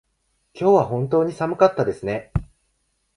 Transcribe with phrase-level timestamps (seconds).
[0.55, 2.31] 今日は本当に暑かったですね。